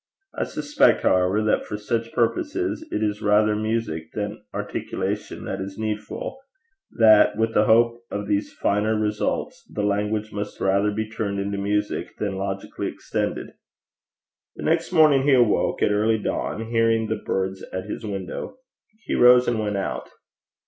I 0.33 0.45
suspect, 0.45 1.03
however, 1.03 1.43
that 1.43 1.67
for 1.67 1.77
such 1.77 2.11
purposes 2.11 2.83
it 2.91 3.03
is 3.03 3.21
rather 3.21 3.55
music 3.55 4.13
than 4.13 4.43
articulation 4.51 5.45
that 5.45 5.61
is 5.61 5.77
needful 5.77 6.39
that, 6.97 7.37
with 7.37 7.55
a 7.55 7.65
hope 7.65 8.01
of 8.09 8.25
these 8.25 8.51
finer 8.51 8.95
results, 8.99 9.63
the 9.71 9.83
language 9.83 10.31
must 10.31 10.59
rather 10.59 10.89
be 10.89 11.07
turned 11.07 11.39
into 11.39 11.59
music 11.59 12.17
than 12.17 12.35
logically 12.35 12.87
extended. 12.87 13.53
The 14.55 14.63
next 14.63 14.91
morning 14.91 15.21
he 15.21 15.35
awoke 15.35 15.83
at 15.83 15.91
early 15.91 16.17
dawn, 16.17 16.71
hearing 16.71 17.05
the 17.05 17.21
birds 17.23 17.61
at 17.71 17.85
his 17.85 18.03
window. 18.03 18.57
He 19.05 19.13
rose 19.13 19.47
and 19.47 19.59
went 19.59 19.77
out. 19.77 20.09